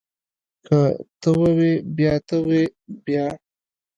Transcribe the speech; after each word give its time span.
ښه 0.65 0.81
ته 1.21 1.29
ووی 1.39 1.73
بيا 1.97 2.13
ته 2.27 2.37
وی 2.47 2.63
بيا. 3.05 3.25